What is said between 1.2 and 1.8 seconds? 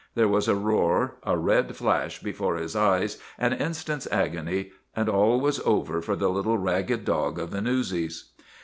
a red